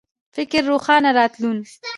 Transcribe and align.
فکر 0.35 0.61
روښانه 0.69 1.09
راتلون 1.17 1.57